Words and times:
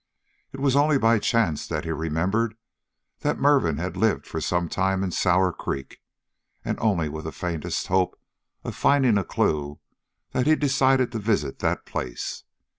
It 0.51 0.59
was 0.59 0.75
only 0.75 0.97
by 0.97 1.19
chance 1.19 1.67
that 1.67 1.83
he 1.83 1.91
remembered 1.91 2.57
that 3.19 3.37
Mervin 3.37 3.77
had 3.77 3.95
lived 3.95 4.25
for 4.25 4.41
some 4.41 4.67
time 4.67 5.03
in 5.03 5.11
Sour 5.11 5.53
Creek, 5.53 6.01
and 6.65 6.75
only 6.79 7.07
with 7.07 7.25
the 7.25 7.31
faintest 7.31 7.85
hope 7.85 8.19
of 8.63 8.75
finding 8.75 9.19
a 9.19 9.23
clue 9.23 9.79
that 10.31 10.47
he 10.47 10.55
decided 10.55 11.11
to 11.11 11.19
visit 11.19 11.59
that 11.59 11.85
place. 11.85 12.45